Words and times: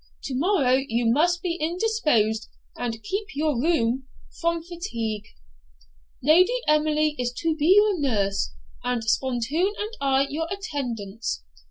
To 0.23 0.33
morrow 0.35 0.79
you 0.87 1.05
must 1.13 1.43
be 1.43 1.57
indisposed, 1.61 2.49
and 2.75 3.03
keep 3.03 3.27
your 3.35 3.61
room 3.61 4.07
from 4.39 4.63
fatigue. 4.63 5.27
Lady 6.23 6.59
Emily 6.67 7.13
is 7.19 7.31
to 7.33 7.55
be 7.55 7.75
your 7.75 7.99
nurse, 7.99 8.51
and 8.83 9.03
Spontoon 9.03 9.73
and 9.77 9.91
I 10.01 10.25
your 10.27 10.47
attendants. 10.49 11.43